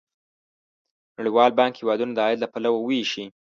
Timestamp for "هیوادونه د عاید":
1.81-2.39